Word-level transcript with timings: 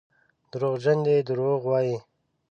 دروغجن 0.51 0.97
دي 1.05 1.15
دروغ 1.27 1.59
وايي. 1.71 1.97